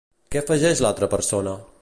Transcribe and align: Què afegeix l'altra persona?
Què 0.35 0.39
afegeix 0.41 0.81
l'altra 0.85 1.11
persona? 1.13 1.57